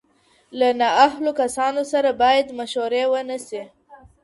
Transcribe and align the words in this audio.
له 0.59 0.69
نااهلو 0.79 1.31
کسانو 1.41 1.81
سره 1.91 2.09
بايد 2.21 2.47
مشورې 2.59 3.03
ونه 3.13 3.37
سي. 3.47 3.61